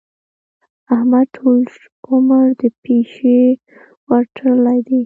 احمد 0.95 1.25
ټول 1.35 1.59
عمر 2.09 2.45
د 2.59 2.61
پيشي 2.83 3.41
ورتړلې 4.09 4.79
دي. 4.87 4.99